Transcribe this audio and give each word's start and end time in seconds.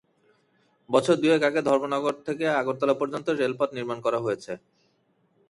বছর 0.89 1.15
দুয়েক 1.21 1.41
আগে 1.49 1.61
ধর্মনগর 1.69 2.15
থেকে 2.27 2.45
আগরতলা 2.59 2.95
পর্যন্ত 3.01 3.27
রেলপথ 3.31 3.69
নির্মাণ 3.73 3.97
করা 4.05 4.19
হয়েছে। 4.25 4.51